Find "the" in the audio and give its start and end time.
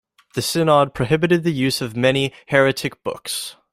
0.33-0.41, 1.43-1.53